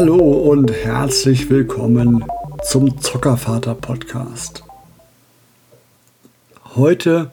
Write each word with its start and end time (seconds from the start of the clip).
Hallo 0.00 0.16
und 0.16 0.72
herzlich 0.72 1.50
willkommen 1.50 2.24
zum 2.64 3.02
Zockervater 3.02 3.74
Podcast. 3.74 4.64
Heute 6.74 7.30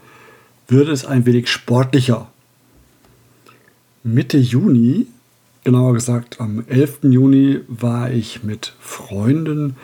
wird 0.67 0.89
es 0.89 1.05
ein 1.05 1.25
wenig 1.25 1.47
sportlicher. 1.47 2.27
Mitte 4.03 4.37
Juni, 4.37 5.07
genauer 5.63 5.93
gesagt 5.93 6.41
am 6.41 6.65
11. 6.67 7.03
Juni, 7.03 7.61
war 7.69 8.11
ich 8.11 8.43
mit 8.43 8.73
Freunden 8.81 9.77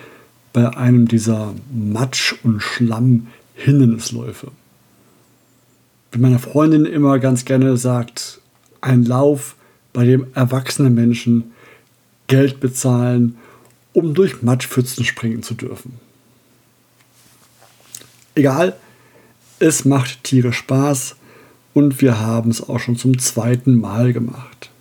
bei 0.52 0.76
einem 0.76 1.08
dieser 1.08 1.54
Matsch- 1.74 2.36
und 2.44 2.62
Schlamm-Hindernisläufe. 2.62 4.52
Wie 6.12 6.20
meine 6.20 6.40
Freundin 6.40 6.84
immer 6.84 7.18
ganz 7.20 7.46
gerne 7.46 7.78
sagt, 7.78 8.42
ein 8.82 9.06
Lauf, 9.06 9.56
bei 9.94 10.04
dem 10.04 10.28
erwachsene 10.34 10.90
Menschen 10.90 11.54
Geld 12.34 12.60
bezahlen, 12.60 13.38
um 13.94 14.16
durch 14.16 14.42
Matschpfützen 14.42 15.06
springen 15.06 15.44
zu 15.44 15.54
dürfen. 15.54 16.00
Egal, 18.34 18.76
es 19.60 19.86
macht 19.86 20.24
Tiere 20.24 20.52
Spaß 20.52 21.16
und 21.76 22.02
wir 22.02 22.20
haben 22.20 22.50
es 22.50 22.68
auch 22.68 22.80
schon 22.80 22.98
zum 22.98 23.20
zweiten 23.20 23.80
Mal 23.80 24.14
gemacht. 24.14 24.72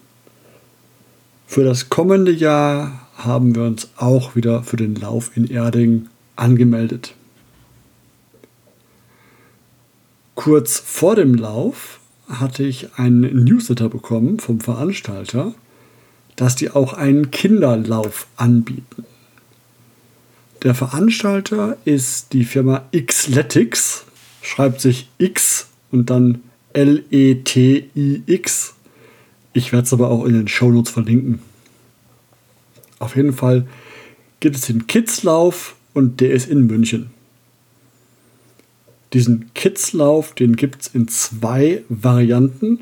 Für 1.47 1.63
das 1.63 1.91
kommende 1.91 2.33
Jahr 2.33 3.07
haben 3.17 3.55
wir 3.55 3.65
uns 3.65 3.91
auch 3.99 4.35
wieder 4.35 4.63
für 4.63 4.79
den 4.79 4.95
Lauf 4.95 5.37
in 5.37 5.47
Erding 5.47 6.09
angemeldet. 6.37 7.15
Kurz 10.37 10.79
vor 10.79 11.17
dem 11.17 11.35
Lauf 11.35 12.01
hatte 12.31 12.63
ich 12.63 12.95
einen 12.97 13.45
Newsletter 13.45 13.91
bekommen 13.91 14.39
vom 14.39 14.61
Veranstalter, 14.61 15.55
dass 16.43 16.57
die 16.57 16.73
auch 16.73 16.93
einen 16.93 17.31
Kinderlauf 17.31 18.27
anbieten. 18.35 19.05
Der 20.65 20.75
Veranstalter 20.75 21.77
ist 21.85 22.33
die 22.33 22.45
Firma 22.45 22.85
Xletics, 22.91 24.07
schreibt 24.43 24.81
sich 24.81 25.09
X 25.19 25.69
und 25.93 26.11
dann 26.11 26.43
L-E-T-I-X. 26.73 28.75
Ich 29.53 29.73
werde 29.73 29.85
es 29.85 29.93
aber 29.93 30.11
auch 30.11 30.25
in 30.25 30.33
den 30.33 30.49
Shownotes 30.49 30.91
verlinken. 30.91 31.39
Auf 32.99 33.15
jeden 33.15 33.35
Fall 33.35 33.69
gibt 34.41 34.57
es 34.57 34.63
den 34.63 34.89
Kidslauf 34.89 35.77
und 35.95 36.21
der 36.21 36.33
ist 36.33 36.49
in 36.49 36.67
München. 36.67 37.11
Diesen 39.13 39.55
Kidslauf, 39.55 40.35
den 40.35 40.57
gibt 40.57 40.83
es 40.83 40.89
in 40.89 41.07
zwei 41.07 41.85
Varianten. 41.89 42.81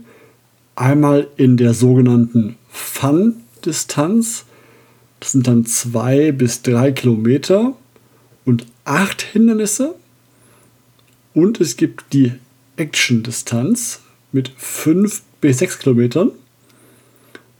Einmal 0.76 1.28
in 1.36 1.58
der 1.58 1.74
sogenannten 1.74 2.56
Fun-Distanz. 3.60 4.44
Das 5.20 5.32
sind 5.32 5.46
dann 5.46 5.66
zwei 5.66 6.32
bis 6.32 6.62
drei 6.62 6.92
Kilometer 6.92 7.74
und 8.44 8.66
acht 8.84 9.22
Hindernisse. 9.22 9.94
Und 11.34 11.60
es 11.60 11.76
gibt 11.76 12.12
die 12.12 12.32
Action-Distanz 12.76 14.00
mit 14.32 14.50
fünf 14.56 15.22
bis 15.40 15.58
sechs 15.58 15.78
Kilometern 15.78 16.32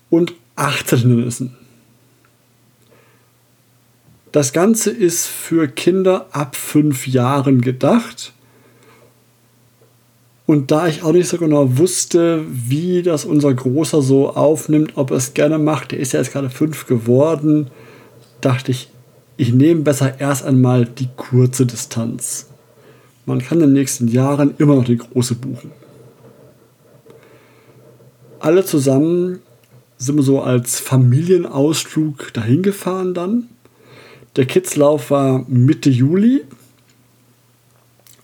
und 0.08 0.34
18 0.56 0.98
Hindernissen. 1.00 1.56
Das 4.32 4.52
Ganze 4.52 4.90
ist 4.90 5.26
für 5.26 5.68
Kinder 5.68 6.28
ab 6.32 6.56
fünf 6.56 7.06
Jahren 7.06 7.60
gedacht 7.60 8.32
und 10.50 10.72
da 10.72 10.88
ich 10.88 11.04
auch 11.04 11.12
nicht 11.12 11.28
so 11.28 11.38
genau 11.38 11.78
wusste, 11.78 12.44
wie 12.50 13.02
das 13.02 13.24
unser 13.24 13.54
Großer 13.54 14.02
so 14.02 14.30
aufnimmt, 14.30 14.94
ob 14.96 15.12
er 15.12 15.18
es 15.18 15.32
gerne 15.32 15.58
macht, 15.58 15.92
der 15.92 16.00
ist 16.00 16.10
ja 16.10 16.18
jetzt 16.18 16.32
gerade 16.32 16.50
fünf 16.50 16.88
geworden, 16.88 17.68
dachte 18.40 18.72
ich, 18.72 18.88
ich 19.36 19.54
nehme 19.54 19.82
besser 19.82 20.18
erst 20.18 20.44
einmal 20.44 20.86
die 20.86 21.08
kurze 21.16 21.66
Distanz. 21.66 22.48
Man 23.26 23.38
kann 23.38 23.60
in 23.60 23.68
den 23.68 23.74
nächsten 23.74 24.08
Jahren 24.08 24.54
immer 24.58 24.74
noch 24.74 24.86
die 24.86 24.96
große 24.96 25.36
buchen. 25.36 25.70
Alle 28.40 28.64
zusammen 28.64 29.38
sind 29.98 30.16
wir 30.16 30.24
so 30.24 30.42
als 30.42 30.80
Familienausflug 30.80 32.32
dahin 32.32 32.64
gefahren 32.64 33.14
dann. 33.14 33.44
Der 34.34 34.46
Kidslauf 34.46 35.12
war 35.12 35.44
Mitte 35.46 35.90
Juli 35.90 36.42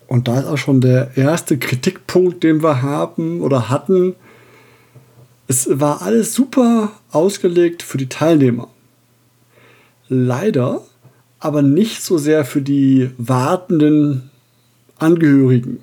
und 0.09 0.29
da 0.29 0.41
ist 0.41 0.47
auch 0.47 0.59
schon 0.59 0.81
der 0.81 1.17
erste 1.17 1.59
Kritikpunkt, 1.59 2.43
den 2.43 2.63
wir 2.63 2.83
haben 2.83 3.41
oder 3.41 3.69
hatten. 3.69 4.15
Es 5.49 5.69
war 5.71 6.03
alles 6.03 6.35
super 6.35 6.93
ausgelegt 7.11 7.83
für 7.83 7.99
die 7.99 8.09
Teilnehmer. 8.09 8.69
Leider 10.09 10.83
aber 11.39 11.63
nicht 11.63 12.03
so 12.03 12.19
sehr 12.19 12.45
für 12.45 12.63
die 12.63 13.11
wartenden 13.19 14.31
Angehörigen. 14.99 15.79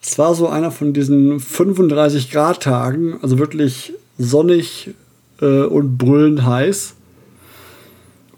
Es 0.00 0.18
war 0.18 0.34
so 0.34 0.48
einer 0.48 0.70
von 0.70 0.92
diesen 0.92 1.40
35 1.40 2.30
Grad 2.30 2.62
Tagen, 2.62 3.18
also 3.22 3.38
wirklich 3.38 3.92
sonnig 4.18 4.94
äh, 5.40 5.62
und 5.62 5.98
brüllend 5.98 6.44
heiß. 6.44 6.94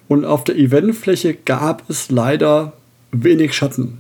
Und 0.08 0.25
auf 0.25 0.44
der 0.44 0.56
Eventfläche 0.56 1.34
gab 1.34 1.88
es 1.90 2.10
leider 2.10 2.72
wenig 3.12 3.54
Schatten. 3.54 3.98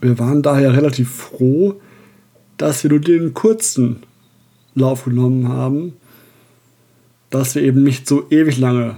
Wir 0.00 0.18
waren 0.18 0.42
daher 0.42 0.76
relativ 0.76 1.10
froh, 1.10 1.80
dass 2.56 2.82
wir 2.82 2.90
nur 2.90 3.00
den 3.00 3.34
kurzen 3.34 4.02
Lauf 4.74 5.04
genommen 5.04 5.48
haben, 5.48 5.94
dass 7.30 7.54
wir 7.54 7.62
eben 7.62 7.82
nicht 7.82 8.06
so 8.06 8.30
ewig 8.30 8.58
lange 8.58 8.96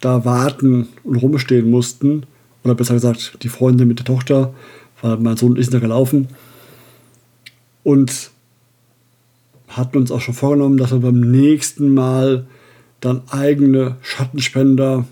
da 0.00 0.24
warten 0.24 0.88
und 1.04 1.16
rumstehen 1.16 1.70
mussten. 1.70 2.24
Oder 2.64 2.74
besser 2.74 2.94
gesagt, 2.94 3.38
die 3.42 3.48
Freunde 3.48 3.86
mit 3.86 3.98
der 3.98 4.06
Tochter, 4.06 4.54
weil 5.02 5.18
mein 5.18 5.36
Sohn 5.36 5.56
ist 5.56 5.74
da 5.74 5.78
gelaufen. 5.78 6.28
Und 7.82 8.30
hatten 9.68 9.98
uns 9.98 10.10
auch 10.10 10.20
schon 10.20 10.34
vorgenommen, 10.34 10.78
dass 10.78 10.92
wir 10.92 11.00
beim 11.00 11.20
nächsten 11.20 11.92
Mal 11.92 12.46
dann 13.00 13.22
eigene 13.30 13.96
Schattenspender, 14.02 15.04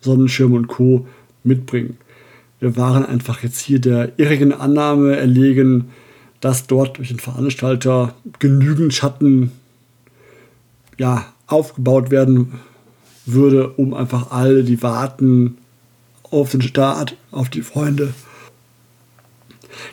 Sonnenschirm 0.00 0.52
und 0.52 0.68
Co. 0.68 1.06
mitbringen. 1.44 1.96
Wir 2.60 2.76
waren 2.76 3.04
einfach 3.04 3.42
jetzt 3.42 3.60
hier 3.60 3.80
der 3.80 4.18
irrigen 4.18 4.52
Annahme 4.52 5.16
erlegen, 5.16 5.90
dass 6.40 6.66
dort 6.66 6.98
durch 6.98 7.08
den 7.08 7.18
Veranstalter 7.18 8.14
genügend 8.38 8.94
Schatten 8.94 9.52
ja, 10.98 11.26
aufgebaut 11.46 12.10
werden 12.10 12.60
würde, 13.26 13.68
um 13.70 13.94
einfach 13.94 14.30
alle, 14.30 14.64
die 14.64 14.82
warten 14.82 15.58
auf 16.22 16.50
den 16.50 16.62
Start, 16.62 17.16
auf 17.30 17.48
die 17.48 17.62
Freunde, 17.62 18.14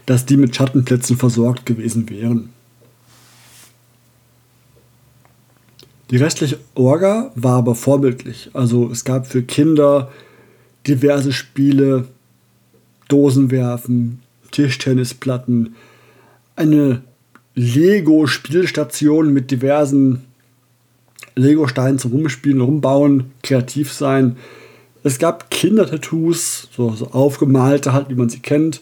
dass 0.06 0.26
die 0.26 0.38
mit 0.38 0.56
Schattenplätzen 0.56 1.18
versorgt 1.18 1.66
gewesen 1.66 2.10
wären. 2.10 2.50
Die 6.14 6.18
restliche 6.18 6.60
Orga 6.76 7.32
war 7.34 7.58
aber 7.58 7.74
vorbildlich. 7.74 8.52
Also 8.54 8.88
es 8.92 9.04
gab 9.04 9.26
für 9.26 9.42
Kinder 9.42 10.12
diverse 10.86 11.34
Spiele, 11.34 12.06
Dosen 13.08 13.50
werfen, 13.50 14.22
Tischtennisplatten, 14.52 15.74
eine 16.56 17.02
Lego-Spielstation 17.56 19.34
mit 19.34 19.50
diversen 19.50 20.22
Lego-Steinen 21.34 21.98
zum 21.98 22.12
Rumspielen, 22.12 22.62
Rumbauen, 22.62 23.32
kreativ 23.42 23.92
sein. 23.92 24.38
Es 25.04 25.18
gab 25.18 25.50
Kindertattoos, 25.50 26.70
so, 26.72 26.92
so 26.92 27.08
aufgemalte 27.08 27.92
halt, 27.92 28.10
wie 28.10 28.16
man 28.16 28.30
sie 28.30 28.38
kennt. 28.38 28.82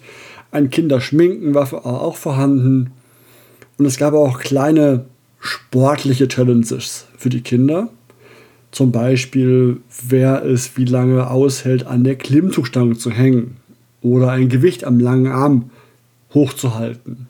Ein 0.52 0.70
Kinderschminken 0.70 1.56
war 1.56 1.86
auch 1.86 2.18
vorhanden. 2.18 2.92
Und 3.78 3.86
es 3.86 3.96
gab 3.96 4.16
auch 4.16 4.40
kleine 4.40 5.06
sportliche 5.42 6.28
Challenges 6.28 7.08
für 7.18 7.30
die 7.30 7.42
Kinder. 7.42 7.90
Zum 8.72 8.94
Beispiel, 8.94 9.82
wer 10.08 10.46
es 10.46 10.78
wie 10.78 10.86
lange 10.86 11.30
aushält, 11.30 11.86
an 11.86 12.06
der 12.06 12.16
Klimmzugstange 12.16 12.96
zu 12.96 13.12
hängen 13.12 13.58
oder 14.02 14.32
ein 14.32 14.48
Gewicht 14.48 14.86
am 14.86 15.00
langen 15.00 15.28
Arm 15.28 15.72
hochzuhalten. 16.34 17.28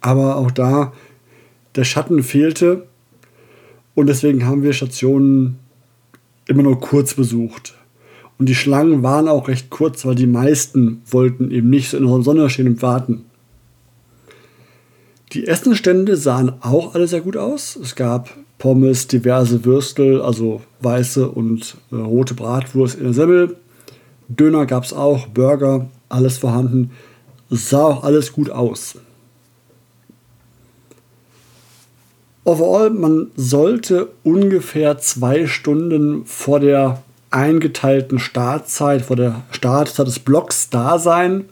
Aber 0.00 0.36
auch 0.36 0.50
da, 0.50 0.92
der 1.74 1.84
Schatten 1.84 2.22
fehlte 2.22 2.86
und 3.94 4.08
deswegen 4.08 4.46
haben 4.46 4.62
wir 4.62 4.72
Stationen 4.72 5.58
immer 6.46 6.62
nur 6.62 6.80
kurz 6.80 7.14
besucht. 7.14 7.74
Und 8.38 8.48
die 8.48 8.54
Schlangen 8.54 9.02
waren 9.02 9.28
auch 9.28 9.48
recht 9.48 9.70
kurz, 9.70 10.04
weil 10.04 10.14
die 10.14 10.26
meisten 10.26 11.00
wollten 11.10 11.50
eben 11.50 11.70
nicht 11.70 11.90
so 11.90 11.96
in 11.96 12.06
der 12.06 12.22
Sonne 12.22 12.50
stehen 12.50 12.66
und 12.66 12.82
warten. 12.82 13.24
Die 15.32 15.46
Essenstände 15.46 16.16
sahen 16.16 16.52
auch 16.60 16.94
alle 16.94 17.06
sehr 17.08 17.20
gut 17.20 17.36
aus. 17.36 17.76
Es 17.76 17.94
gab 17.94 18.30
Pommes, 18.58 19.06
diverse 19.06 19.64
Würstel, 19.64 20.22
also 20.22 20.62
weiße 20.80 21.28
und 21.28 21.76
äh, 21.90 21.96
rote 21.96 22.34
Bratwurst 22.34 22.96
in 22.96 23.04
der 23.04 23.12
Semmel. 23.12 23.56
Döner 24.28 24.66
gab 24.66 24.84
es 24.84 24.92
auch, 24.92 25.26
Burger, 25.26 25.88
alles 26.08 26.38
vorhanden. 26.38 26.90
Es 27.50 27.70
sah 27.70 27.84
auch 27.84 28.04
alles 28.04 28.32
gut 28.32 28.50
aus. 28.50 28.96
overall, 32.46 32.90
man 32.90 33.30
sollte 33.36 34.08
ungefähr 34.22 34.98
zwei 34.98 35.46
Stunden 35.46 36.24
vor 36.24 36.60
der 36.60 37.02
eingeteilten 37.30 38.18
Startzeit, 38.18 39.02
vor 39.02 39.16
der 39.16 39.42
Startzeit 39.50 40.06
des 40.06 40.20
Blocks 40.20 40.70
da 40.70 40.98
sein. 40.98 41.46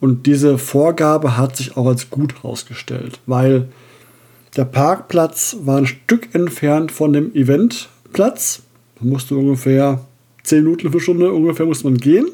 Und 0.00 0.26
diese 0.26 0.56
Vorgabe 0.56 1.36
hat 1.36 1.56
sich 1.56 1.76
auch 1.76 1.86
als 1.86 2.10
gut 2.10 2.42
herausgestellt, 2.42 3.20
weil 3.26 3.68
der 4.56 4.64
Parkplatz 4.64 5.56
war 5.62 5.76
ein 5.76 5.86
Stück 5.86 6.34
entfernt 6.34 6.90
von 6.90 7.12
dem 7.12 7.34
Eventplatz. 7.34 8.62
Man 8.98 9.10
musste 9.10 9.36
ungefähr 9.36 10.04
10 10.44 10.64
Minuten 10.64 10.90
für 10.90 11.00
Stunde 11.00 11.32
ungefähr 11.32 11.66
muss 11.66 11.84
man 11.84 11.98
gehen. 11.98 12.26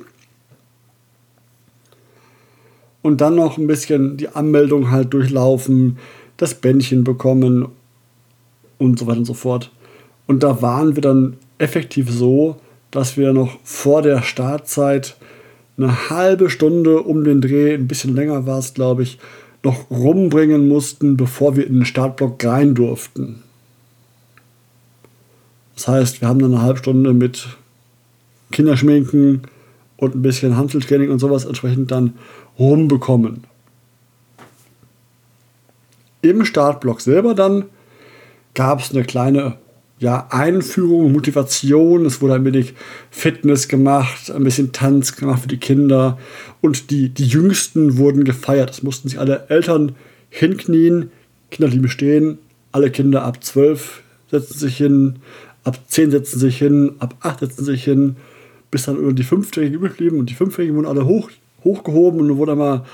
Und 3.02 3.20
dann 3.20 3.34
noch 3.34 3.58
ein 3.58 3.66
bisschen 3.66 4.16
die 4.16 4.28
Anmeldung 4.28 4.90
halt 4.90 5.12
durchlaufen, 5.12 5.98
das 6.36 6.54
Bändchen 6.54 7.04
bekommen 7.04 7.68
und 8.78 8.98
so 8.98 9.06
weiter 9.06 9.18
und 9.18 9.24
so 9.26 9.34
fort. 9.34 9.70
Und 10.26 10.42
da 10.42 10.62
waren 10.62 10.96
wir 10.96 11.02
dann 11.02 11.36
effektiv 11.58 12.10
so, 12.10 12.56
dass 12.90 13.16
wir 13.16 13.32
noch 13.32 13.58
vor 13.62 14.02
der 14.02 14.22
Startzeit 14.22 15.16
eine 15.76 16.10
halbe 16.10 16.50
Stunde 16.50 17.02
um 17.02 17.24
den 17.24 17.40
Dreh, 17.40 17.74
ein 17.74 17.88
bisschen 17.88 18.14
länger 18.14 18.46
war 18.46 18.58
es, 18.58 18.74
glaube 18.74 19.02
ich, 19.02 19.18
noch 19.62 19.90
rumbringen 19.90 20.68
mussten, 20.68 21.16
bevor 21.16 21.56
wir 21.56 21.66
in 21.66 21.74
den 21.74 21.84
Startblock 21.84 22.42
rein 22.44 22.74
durften. 22.74 23.42
Das 25.74 25.88
heißt, 25.88 26.20
wir 26.20 26.28
haben 26.28 26.38
dann 26.38 26.54
eine 26.54 26.62
halbe 26.62 26.78
Stunde 26.78 27.12
mit 27.12 27.48
Kinderschminken 28.52 29.42
und 29.96 30.14
ein 30.14 30.22
bisschen 30.22 30.56
Handeltraining 30.56 31.10
und 31.10 31.18
sowas 31.18 31.44
entsprechend 31.44 31.90
dann 31.90 32.14
rumbekommen. 32.58 33.44
Im 36.22 36.44
Startblock 36.44 37.00
selber 37.00 37.34
dann 37.34 37.66
gab 38.54 38.80
es 38.80 38.90
eine 38.90 39.04
kleine 39.04 39.58
ja, 39.98 40.26
Einführung, 40.30 41.12
Motivation. 41.12 42.04
Es 42.04 42.20
wurde 42.20 42.34
ein 42.34 42.44
wenig 42.44 42.74
Fitness 43.10 43.68
gemacht, 43.68 44.30
ein 44.30 44.44
bisschen 44.44 44.72
Tanz 44.72 45.16
gemacht 45.16 45.42
für 45.42 45.48
die 45.48 45.56
Kinder. 45.58 46.18
Und 46.60 46.90
die, 46.90 47.08
die 47.08 47.26
Jüngsten 47.26 47.96
wurden 47.96 48.24
gefeiert. 48.24 48.70
Es 48.70 48.82
mussten 48.82 49.08
sich 49.08 49.18
alle 49.18 49.46
Eltern 49.48 49.94
hinknien, 50.28 51.10
Kinder, 51.50 51.70
die 51.70 51.88
stehen. 51.88 52.38
Alle 52.72 52.90
Kinder 52.90 53.24
ab 53.24 53.42
12 53.42 54.02
setzen 54.30 54.58
sich 54.58 54.76
hin, 54.76 55.16
ab 55.64 55.78
10 55.86 56.10
setzen 56.10 56.38
sich 56.38 56.58
hin, 56.58 56.96
ab 56.98 57.14
8 57.20 57.40
setzen 57.40 57.64
sich 57.64 57.84
hin, 57.84 58.16
bis 58.70 58.84
dann 58.84 58.98
über 58.98 59.14
die 59.14 59.22
Fünfjährigen 59.22 59.76
übrig 59.76 59.96
blieben. 59.96 60.18
Und 60.18 60.28
die 60.28 60.34
Fünfjährigen 60.34 60.76
wurden 60.76 60.86
alle 60.86 61.06
hoch, 61.06 61.30
hochgehoben 61.64 62.20
und 62.20 62.36
wurde 62.36 62.54
mal 62.54 62.84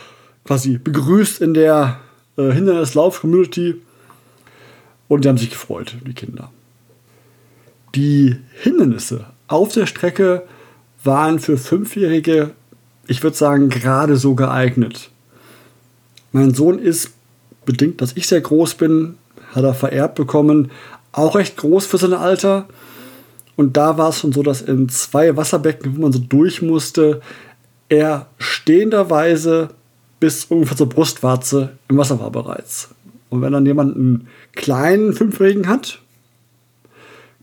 quasi 0.44 0.78
begrüßt 0.78 1.40
in 1.40 1.54
der 1.54 1.98
äh, 2.36 2.52
Hindernislauf-Community. 2.52 3.74
Und 5.08 5.24
die 5.24 5.28
haben 5.28 5.38
sich 5.38 5.50
gefreut, 5.50 5.96
die 6.06 6.14
Kinder. 6.14 6.52
Die 7.94 8.36
Hindernisse 8.54 9.26
auf 9.48 9.72
der 9.72 9.86
Strecke 9.86 10.44
waren 11.04 11.38
für 11.38 11.58
Fünfjährige, 11.58 12.50
ich 13.06 13.22
würde 13.22 13.36
sagen, 13.36 13.68
gerade 13.68 14.16
so 14.16 14.34
geeignet. 14.34 15.10
Mein 16.32 16.54
Sohn 16.54 16.78
ist, 16.78 17.10
bedingt, 17.66 18.00
dass 18.00 18.16
ich 18.16 18.26
sehr 18.26 18.40
groß 18.40 18.74
bin, 18.74 19.16
hat 19.54 19.64
er 19.64 19.74
vererbt 19.74 20.14
bekommen, 20.14 20.70
auch 21.12 21.36
recht 21.36 21.56
groß 21.58 21.86
für 21.86 21.98
sein 21.98 22.14
Alter. 22.14 22.66
Und 23.56 23.76
da 23.76 23.98
war 23.98 24.08
es 24.08 24.20
schon 24.20 24.32
so, 24.32 24.42
dass 24.42 24.62
in 24.62 24.88
zwei 24.88 25.36
Wasserbecken, 25.36 25.96
wo 25.96 26.02
man 26.02 26.12
so 26.12 26.18
durch 26.18 26.62
musste, 26.62 27.20
er 27.88 28.26
stehenderweise 28.38 29.68
bis 30.18 30.46
ungefähr 30.46 30.76
zur 30.76 30.88
Brustwarze 30.88 31.76
im 31.88 31.98
Wasser 31.98 32.18
war 32.18 32.30
bereits. 32.30 32.94
Und 33.28 33.42
wenn 33.42 33.52
dann 33.52 33.66
jemand 33.66 33.96
einen 33.96 34.28
kleinen 34.52 35.12
Fünfjährigen 35.12 35.68
hat, 35.68 36.01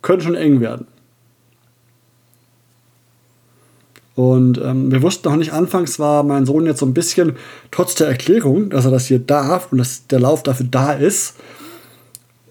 könnte 0.01 0.25
schon 0.25 0.35
eng 0.35 0.61
werden. 0.61 0.87
Und 4.15 4.57
ähm, 4.57 4.91
wir 4.91 5.01
wussten 5.01 5.29
noch 5.29 5.37
nicht, 5.37 5.53
anfangs 5.53 5.97
war 5.97 6.23
mein 6.23 6.45
Sohn 6.45 6.65
jetzt 6.65 6.79
so 6.79 6.85
ein 6.85 6.93
bisschen, 6.93 7.37
trotz 7.71 7.95
der 7.95 8.07
Erklärung, 8.07 8.69
dass 8.69 8.83
er 8.83 8.91
das 8.91 9.05
hier 9.05 9.19
darf 9.19 9.71
und 9.71 9.77
dass 9.77 10.07
der 10.07 10.19
Lauf 10.19 10.43
dafür 10.43 10.65
da 10.69 10.91
ist, 10.91 11.35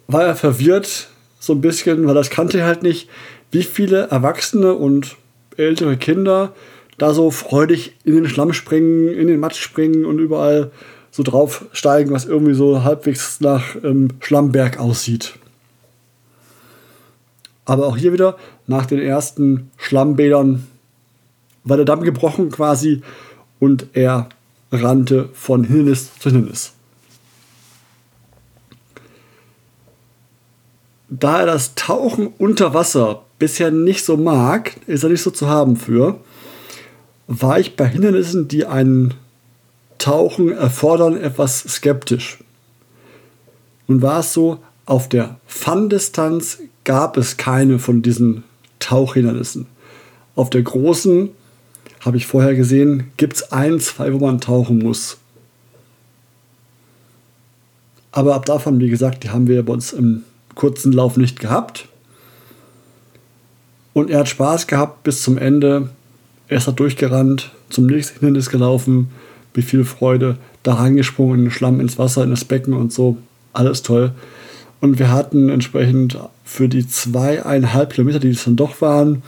war 0.07 0.25
er 0.25 0.35
verwirrt 0.35 1.11
so 1.39 1.53
ein 1.53 1.61
bisschen, 1.61 2.07
weil 2.07 2.15
das 2.15 2.31
kannte 2.31 2.59
er 2.59 2.67
halt 2.67 2.83
nicht, 2.83 3.11
wie 3.51 3.63
viele 3.63 4.09
Erwachsene 4.09 4.73
und 4.73 5.17
ältere 5.59 5.99
Kinder 5.99 6.55
da 6.97 7.13
so 7.13 7.31
freudig 7.31 7.97
in 8.05 8.15
den 8.15 8.29
Schlamm 8.29 8.55
springen, 8.55 9.09
in 9.09 9.29
den 9.29 9.39
Matsch 9.39 9.61
springen 9.61 10.05
und 10.05 10.19
überall 10.19 10.71
so 11.11 11.23
draufsteigen, 11.23 12.13
was 12.13 12.25
irgendwie 12.25 12.55
so 12.55 12.83
halbwegs 12.83 13.41
nach 13.41 13.77
ähm, 13.83 14.09
Schlammberg 14.21 14.79
aussieht. 14.79 15.35
Aber 17.69 17.87
auch 17.87 17.99
hier 17.99 18.15
wieder, 18.15 18.39
nach 18.67 18.87
den 18.87 18.99
ersten 18.99 19.71
Schlammbädern 19.77 20.67
war 21.65 21.77
der 21.77 21.85
Damm 21.85 22.03
gebrochen 22.03 22.51
quasi 22.51 23.03
und 23.61 23.89
er 23.93 24.31
rannte 24.73 25.29
von 25.35 25.65
Hindernis 25.65 26.11
zu 26.19 26.31
Hindernis. 26.31 26.73
Da 31.11 31.41
er 31.41 31.47
das 31.47 31.75
Tauchen 31.75 32.29
unter 32.39 32.73
Wasser 32.73 33.25
bisher 33.39 33.71
nicht 33.71 34.03
so 34.03 34.17
mag, 34.17 34.75
ist 34.87 35.03
er 35.03 35.11
nicht 35.11 35.23
so 35.23 35.31
zu 35.31 35.47
haben 35.47 35.77
für, 35.77 36.21
war 37.27 37.61
ich 37.61 37.77
bei 37.77 37.87
Hindernissen, 37.87 38.49
die 38.49 38.65
ein 38.65 39.13
Tauchen 39.99 40.53
erfordern, 40.53 41.19
etwas 41.19 41.61
skeptisch. 41.61 42.39
Nun 43.89 44.01
war 44.01 44.21
es 44.21 44.33
so, 44.33 44.59
auf 44.87 45.11
der 45.11 45.39
Fun-Distanz 45.47 46.61
gab 46.89 47.19
es 47.19 47.37
keine 47.37 47.79
von 47.79 48.01
diesen 48.01 48.45
Tauchhindernissen. 48.79 49.67
Auf 50.35 50.49
der 50.49 50.63
großen, 50.63 51.29
habe 52.01 52.17
ich 52.17 52.27
vorher 52.27 52.55
gesehen, 52.55 53.13
gibt 53.19 53.35
es 53.37 53.53
ein, 53.53 53.79
zwei, 53.79 54.11
wo 54.15 54.19
man 54.19 54.41
tauchen 54.41 54.79
muss. 54.79 55.19
Aber 58.11 58.35
ab 58.35 58.47
davon, 58.47 58.81
wie 58.81 58.89
gesagt, 58.89 59.23
die 59.23 59.29
haben 59.29 59.49
wir 59.49 59.63
bei 59.67 59.75
uns 59.75 59.93
im 59.93 60.23
kurzen 60.55 60.95
Lauf 60.95 61.19
nicht 61.19 61.41
gehabt. 61.41 61.89
Und 63.93 64.09
er 64.09 64.21
hat 64.21 64.31
Spaß 64.31 64.67
gehabt 64.67 65.03
bis 65.03 65.23
zum 65.23 65.37
Ende. 65.37 65.91
Er 66.49 66.57
ist 66.57 66.69
da 66.69 66.73
durchgerannt, 66.73 67.53
zum 67.69 67.85
nächsten 67.85 68.19
Hindernis 68.21 68.49
gelaufen, 68.49 69.11
mit 69.55 69.67
viel 69.67 69.85
Freude, 69.85 70.39
da 70.63 70.73
reingesprungen 70.73 71.41
in 71.41 71.45
den 71.45 71.51
Schlamm, 71.51 71.81
ins 71.81 71.99
Wasser, 71.99 72.25
in 72.25 72.31
das 72.31 72.47
Becken 72.47 72.73
und 72.73 72.95
so. 72.95 73.19
Alles 73.53 73.83
toll. 73.83 74.15
Und 74.81 74.99
wir 74.99 75.11
hatten 75.11 75.49
entsprechend 75.49 76.19
für 76.45 76.69
die 76.69 76.87
zweieinhalb 76.87 77.93
Kilometer, 77.93 78.21
die 78.21 78.31
es 78.31 78.45
dann 78.45 78.57
doch 78.57 78.81
waren, 78.81 79.23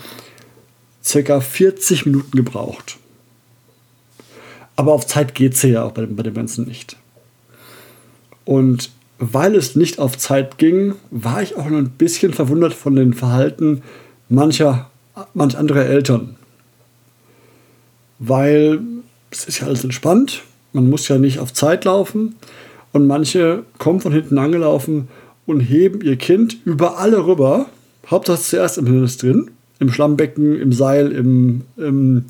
circa 1.03 1.41
40 1.41 2.07
Minuten 2.07 2.37
gebraucht. 2.37 2.99
Aber 4.77 4.93
auf 4.93 5.07
Zeit 5.07 5.35
geht 5.35 5.55
es 5.55 5.63
ja 5.63 5.85
auch 5.85 5.93
bei, 5.93 6.07
bei 6.07 6.23
dem 6.23 6.35
Ganzen 6.35 6.67
nicht. 6.67 6.97
Und 8.45 8.91
weil 9.19 9.55
es 9.55 9.77
nicht 9.77 9.99
auf 9.99 10.17
Zeit 10.17 10.57
ging, 10.57 10.95
war 11.11 11.43
ich 11.43 11.57
auch 11.57 11.69
noch 11.69 11.79
ein 11.79 11.91
bisschen 11.91 12.33
verwundert 12.33 12.73
von 12.73 12.97
den 12.97 13.13
Verhalten 13.13 13.83
mancher, 14.31 14.91
manch 15.35 15.59
anderer 15.59 15.85
Eltern. 15.85 16.37
Weil 18.19 18.81
es 19.31 19.45
ist 19.45 19.61
ja 19.61 19.67
alles 19.67 19.85
entspannt, 19.85 20.43
man 20.73 20.89
muss 20.89 21.09
ja 21.09 21.19
nicht 21.19 21.39
auf 21.39 21.53
Zeit 21.53 21.85
laufen 21.85 22.37
und 22.93 23.07
manche 23.07 23.65
kommen 23.79 24.01
von 24.01 24.13
hinten 24.13 24.39
angelaufen 24.39 25.09
und 25.51 25.61
heben 25.61 26.01
ihr 26.01 26.17
Kind 26.17 26.59
über 26.65 26.99
alle 26.99 27.27
rüber. 27.27 27.67
Hauptsache 28.09 28.41
zuerst 28.41 28.79
im 28.79 28.87
Hindernis 28.87 29.19
drin, 29.19 29.51
im 29.79 29.93
Schlammbecken, 29.93 30.61
im 30.61 30.73
Seil, 30.73 31.13
im, 31.13 31.63
im 31.77 32.27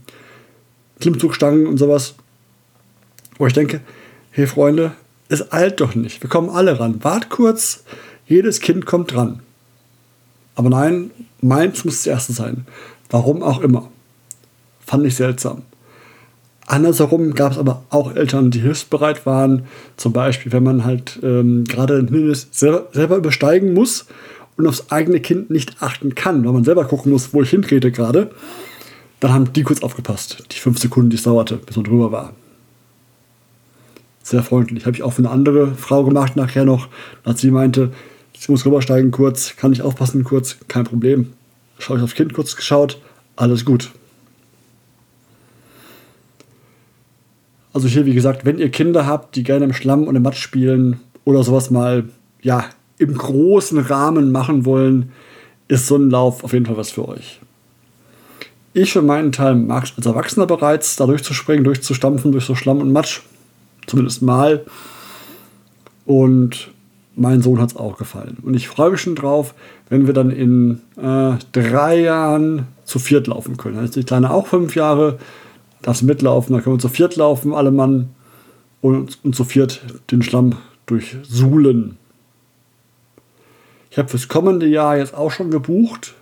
Klimmzugstangen 1.01 1.67
und 1.67 1.79
sowas. 1.79 2.15
Wo 3.39 3.47
ich 3.47 3.53
denke, 3.53 3.81
hey 4.31 4.47
Freunde, 4.47 4.93
es 5.29 5.53
eilt 5.53 5.81
doch 5.81 5.95
nicht. 5.95 6.23
Wir 6.23 6.29
kommen 6.29 6.51
alle 6.51 6.81
ran. 6.81 7.03
Wart 7.05 7.31
kurz, 7.31 7.85
jedes 8.27 8.61
Kind 8.61 8.87
kommt 8.87 9.15
dran. 9.15 9.41
Aber 10.55 10.69
nein, 10.69 11.11
meins 11.41 11.85
muss 11.85 11.99
das 11.99 12.07
erste 12.07 12.33
sein. 12.33 12.67
Warum 13.09 13.43
auch 13.43 13.61
immer. 13.61 13.91
Fand 14.85 15.07
ich 15.07 15.15
seltsam. 15.15 15.63
Andersherum 16.71 17.35
gab 17.35 17.51
es 17.51 17.59
aber 17.59 17.83
auch 17.91 18.15
Eltern, 18.15 18.53
die 18.53 18.61
hilfsbereit 18.61 19.27
waren. 19.27 19.65
Zum 19.97 20.13
Beispiel, 20.13 20.53
wenn 20.53 20.63
man 20.63 20.85
halt 20.85 21.19
ähm, 21.21 21.65
gerade 21.65 21.97
ein 21.97 22.07
Hindernis 22.07 22.47
selber, 22.53 22.87
selber, 22.93 23.17
übersteigen 23.17 23.75
muss 23.75 24.07
und 24.57 24.69
aufs 24.69 24.93
eigene 24.93 25.19
Kind 25.19 25.51
nicht 25.51 25.83
achten 25.83 26.15
kann, 26.15 26.45
weil 26.45 26.53
man 26.53 26.63
selber 26.63 26.85
gucken 26.85 27.11
muss, 27.11 27.35
wo 27.35 27.43
ich 27.43 27.51
hintrete 27.51 27.91
gerade, 27.91 28.31
dann 29.19 29.33
haben 29.33 29.53
die 29.53 29.65
kurz 29.65 29.83
aufgepasst. 29.83 30.45
Die 30.53 30.59
fünf 30.59 30.79
Sekunden, 30.79 31.11
die 31.11 31.17
es 31.17 31.25
dauerte, 31.25 31.57
bis 31.57 31.75
man 31.75 31.87
drüber 31.87 32.13
war. 32.13 32.35
Sehr 34.23 34.45
freundlich. 34.45 34.87
Habe 34.87 34.95
ich 34.95 35.03
auch 35.03 35.13
für 35.13 35.23
eine 35.23 35.31
andere 35.31 35.75
Frau 35.75 36.05
gemacht 36.05 36.37
nachher 36.37 36.65
noch, 36.65 36.87
als 37.25 37.41
sie 37.41 37.51
meinte, 37.51 37.91
ich 38.33 38.49
muss 38.49 38.65
rübersteigen 38.65 39.11
kurz, 39.11 39.57
kann 39.57 39.73
ich 39.73 39.83
aufpassen 39.83 40.23
kurz, 40.23 40.57
kein 40.69 40.85
Problem. 40.85 41.33
Schaue 41.81 41.97
ich 41.97 42.03
aufs 42.05 42.15
Kind 42.15 42.33
kurz 42.33 42.55
geschaut, 42.55 43.01
alles 43.35 43.65
gut. 43.65 43.91
Also 47.73 47.89
hier, 47.89 48.07
wie 48.07 48.15
gesagt, 48.15 48.45
wenn 48.45 48.59
ihr 48.59 48.71
Kinder 48.71 49.07
habt, 49.07 49.37
die 49.37 49.45
gerne 49.45 49.65
im 49.65 49.73
Schlamm 49.73 50.05
und 50.05 50.17
im 50.17 50.23
Matsch 50.23 50.41
spielen 50.41 51.01
oder 51.25 51.43
sowas 51.43 51.71
mal, 51.71 52.05
ja, 52.43 52.65
im 52.99 53.15
großen 53.15 53.79
Rahmen 53.79 54.33
machen 54.33 54.65
wollen, 54.65 55.13
ist 55.69 55.87
so 55.87 55.97
ein 55.97 56.11
Lauf 56.11 56.45
auf 56.45 56.53
jeden 56.53 56.67
Fall 56.67 56.77
was 56.77 56.91
für 56.91 57.09
euch. 57.09 57.41
Ich 58.73 58.93
für 58.93 59.03
meinen 59.03 59.33
Teil 59.33 59.55
mag 59.55 59.85
es 59.85 59.93
als 59.97 60.07
Erwachsener 60.07 60.47
bereits, 60.47 60.97
da 60.97 61.07
durchzuspringen, 61.07 61.65
durchzustampfen 61.65 62.33
durch 62.33 62.45
so 62.45 62.55
Schlamm 62.55 62.81
und 62.81 62.93
Matsch. 62.93 63.21
Zumindest 63.87 64.23
mal. 64.23 64.65
Und 66.07 66.71
mein 67.17 67.43
Sohn 67.43 67.61
hat 67.61 67.71
es 67.71 67.77
auch 67.77 67.99
gefallen. 67.99 68.39
Und 68.43 68.55
ich 68.55 68.69
freue 68.69 68.91
mich 68.91 69.01
schon 69.01 69.17
drauf, 69.17 69.55
wenn 69.89 70.07
wir 70.07 70.15
dann 70.15 70.31
in 70.31 70.81
äh, 70.97 71.33
drei 71.53 72.01
Jahren 72.01 72.67
zu 72.85 72.99
viert 72.99 73.27
laufen 73.27 73.57
können. 73.57 73.77
Dann 73.77 73.85
ist 73.85 73.97
die 73.97 74.05
Kleine 74.05 74.31
auch 74.31 74.47
fünf 74.47 74.77
Jahre, 74.77 75.19
darf 75.83 75.97
sie 75.97 76.05
mitlaufen, 76.05 76.53
dann 76.53 76.63
können 76.63 76.77
wir 76.77 76.81
zu 76.81 76.89
viert 76.89 77.17
laufen, 77.17 77.55
alle 77.55 77.71
Mann, 77.71 78.11
und, 78.81 79.19
und 79.25 79.37
zu 79.37 79.45
viert 79.45 79.83
den 80.11 80.23
Schlamm 80.23 80.57
durchsuhlen. 80.87 81.97
Ich 83.91 83.99
habe 83.99 84.09
fürs 84.09 84.29
kommende 84.29 84.67
Jahr 84.67 84.97
jetzt 84.97 85.15
auch 85.15 85.31
schon 85.31 85.51
gebucht. 85.51 86.15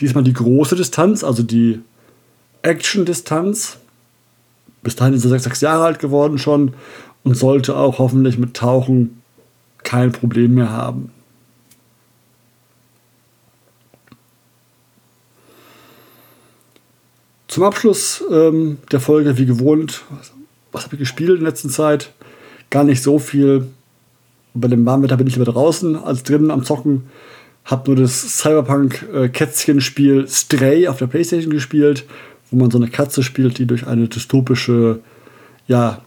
Diesmal 0.00 0.24
die 0.24 0.32
große 0.32 0.76
Distanz, 0.76 1.24
also 1.24 1.42
die 1.42 1.80
Action-Distanz. 2.62 3.78
Bis 4.82 4.96
dahin 4.96 5.14
ist 5.14 5.24
er 5.24 5.30
sechs, 5.30 5.44
sechs 5.44 5.60
Jahre 5.60 5.84
alt 5.84 5.98
geworden 5.98 6.38
schon 6.38 6.74
und 7.24 7.36
sollte 7.36 7.76
auch 7.76 7.98
hoffentlich 7.98 8.38
mit 8.38 8.54
Tauchen 8.54 9.22
kein 9.82 10.12
Problem 10.12 10.54
mehr 10.54 10.70
haben. 10.70 11.10
Zum 17.56 17.64
Abschluss 17.64 18.22
ähm, 18.30 18.76
der 18.92 19.00
Folge, 19.00 19.38
wie 19.38 19.46
gewohnt, 19.46 20.02
was, 20.10 20.34
was 20.72 20.84
habe 20.84 20.96
ich 20.96 20.98
gespielt 20.98 21.30
in 21.30 21.36
der 21.36 21.48
letzten 21.48 21.70
Zeit? 21.70 22.12
Gar 22.68 22.84
nicht 22.84 23.02
so 23.02 23.18
viel. 23.18 23.68
Bei 24.52 24.68
dem 24.68 24.84
Warmwetter 24.84 25.16
bin 25.16 25.26
ich 25.26 25.36
lieber 25.36 25.50
draußen 25.50 25.96
als 25.96 26.22
drinnen 26.22 26.50
am 26.50 26.64
Zocken. 26.66 27.04
Hab 27.64 27.86
nur 27.86 27.96
das 27.96 28.40
Cyberpunk-Kätzchen-Spiel 28.40 30.28
Stray 30.28 30.86
auf 30.86 30.98
der 30.98 31.06
Playstation 31.06 31.50
gespielt, 31.50 32.04
wo 32.50 32.58
man 32.58 32.70
so 32.70 32.76
eine 32.76 32.88
Katze 32.88 33.22
spielt, 33.22 33.56
die 33.56 33.64
durch 33.64 33.86
eine 33.86 34.06
dystopische 34.06 35.00
ja, 35.66 36.02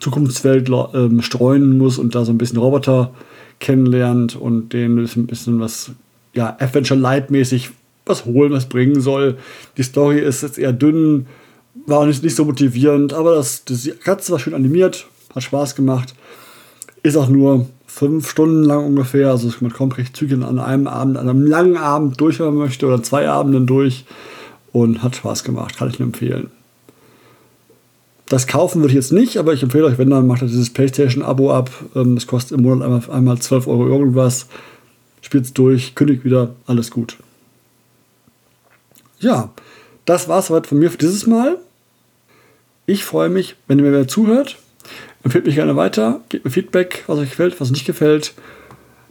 Zukunftswelt 0.00 0.68
ähm, 0.94 1.22
streuen 1.22 1.78
muss 1.78 1.96
und 1.96 2.16
da 2.16 2.24
so 2.24 2.32
ein 2.32 2.38
bisschen 2.38 2.58
Roboter 2.58 3.14
kennenlernt 3.60 4.34
und 4.34 4.72
denen 4.72 4.98
ein 4.98 5.26
bisschen 5.28 5.60
was, 5.60 5.92
ja, 6.34 6.56
Adventure 6.58 6.98
Light-mäßig 6.98 7.70
was 8.06 8.24
holen, 8.24 8.52
was 8.52 8.66
bringen 8.66 9.00
soll. 9.00 9.38
Die 9.76 9.82
Story 9.82 10.20
ist 10.20 10.42
jetzt 10.42 10.58
eher 10.58 10.72
dünn, 10.72 11.26
war 11.86 12.00
auch 12.00 12.06
nicht, 12.06 12.22
nicht 12.22 12.36
so 12.36 12.44
motivierend, 12.44 13.12
aber 13.12 13.34
das, 13.34 13.64
das, 13.64 13.88
Katze 14.04 14.32
war 14.32 14.38
schön 14.38 14.54
animiert, 14.54 15.06
hat 15.34 15.42
Spaß 15.42 15.74
gemacht. 15.74 16.14
Ist 17.02 17.16
auch 17.16 17.28
nur 17.28 17.66
fünf 17.86 18.28
Stunden 18.28 18.62
lang 18.62 18.84
ungefähr, 18.84 19.30
also 19.30 19.50
man 19.60 19.72
kommt 19.72 19.98
recht 19.98 20.16
zügig 20.16 20.42
an 20.42 20.58
einem 20.58 20.86
Abend, 20.86 21.16
an 21.16 21.28
einem 21.28 21.46
langen 21.46 21.76
Abend 21.76 22.20
durch, 22.20 22.38
wenn 22.38 22.46
man 22.46 22.56
möchte, 22.56 22.86
oder 22.86 23.02
zwei 23.02 23.28
Abenden 23.28 23.66
durch 23.66 24.04
und 24.72 25.02
hat 25.02 25.16
Spaß 25.16 25.44
gemacht, 25.44 25.76
kann 25.76 25.88
ich 25.88 25.98
nur 25.98 26.06
empfehlen. 26.06 26.50
Das 28.28 28.46
kaufen 28.46 28.80
würde 28.80 28.92
ich 28.92 28.96
jetzt 28.96 29.12
nicht, 29.12 29.36
aber 29.36 29.52
ich 29.52 29.62
empfehle 29.62 29.84
euch, 29.84 29.98
wenn 29.98 30.08
dann 30.08 30.26
macht 30.26 30.40
ihr 30.40 30.48
dieses 30.48 30.70
PlayStation-Abo 30.70 31.52
ab. 31.52 31.70
Ähm, 31.94 32.14
das 32.14 32.26
kostet 32.26 32.56
im 32.56 32.64
Monat 32.64 33.10
einmal 33.10 33.38
12 33.38 33.66
Euro 33.66 33.86
irgendwas. 33.86 34.46
Spielt 35.20 35.44
es 35.44 35.52
durch, 35.52 35.94
kündigt 35.94 36.24
wieder, 36.24 36.54
alles 36.66 36.90
gut. 36.90 37.18
Ja, 39.22 39.50
das 40.04 40.28
war 40.28 40.40
es 40.40 40.48
soweit 40.48 40.66
von 40.66 40.78
mir 40.78 40.90
für 40.90 40.98
dieses 40.98 41.26
Mal. 41.26 41.58
Ich 42.86 43.04
freue 43.04 43.28
mich, 43.28 43.54
wenn 43.68 43.78
ihr 43.78 43.84
mir 43.84 43.92
wieder 43.92 44.08
zuhört. 44.08 44.58
Empfehlt 45.22 45.46
mich 45.46 45.54
gerne 45.54 45.76
weiter, 45.76 46.20
gebt 46.28 46.44
mir 46.44 46.50
Feedback, 46.50 47.04
was 47.06 47.18
euch 47.20 47.30
gefällt, 47.30 47.60
was 47.60 47.70
nicht 47.70 47.86
gefällt. 47.86 48.34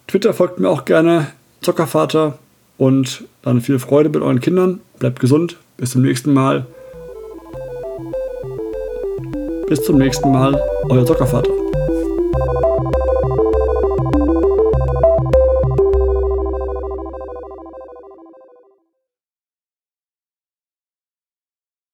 Twitter 0.07 0.33
folgt 0.33 0.59
mir 0.59 0.69
auch 0.69 0.83
gerne, 0.83 1.27
Zockervater. 1.61 2.37
Und 2.77 3.23
dann 3.43 3.61
viel 3.61 3.79
Freude 3.79 4.09
mit 4.09 4.21
euren 4.21 4.41
Kindern. 4.41 4.81
Bleibt 4.99 5.19
gesund. 5.19 5.57
Bis 5.77 5.91
zum 5.91 6.01
nächsten 6.01 6.33
Mal. 6.33 6.65
Bis 9.67 9.83
zum 9.83 9.97
nächsten 9.97 10.31
Mal, 10.31 10.59
euer 10.89 11.05
Zockervater. 11.05 11.60